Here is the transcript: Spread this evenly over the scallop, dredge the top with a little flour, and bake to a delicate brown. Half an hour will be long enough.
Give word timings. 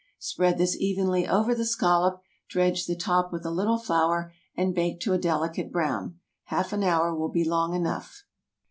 Spread 0.17 0.57
this 0.57 0.75
evenly 0.79 1.27
over 1.27 1.53
the 1.53 1.63
scallop, 1.63 2.23
dredge 2.49 2.87
the 2.87 2.95
top 2.95 3.31
with 3.31 3.45
a 3.45 3.51
little 3.51 3.77
flour, 3.77 4.33
and 4.55 4.73
bake 4.73 4.99
to 5.01 5.13
a 5.13 5.19
delicate 5.19 5.71
brown. 5.71 6.19
Half 6.45 6.73
an 6.73 6.83
hour 6.83 7.13
will 7.13 7.29
be 7.29 7.43
long 7.45 7.75
enough. 7.75 8.23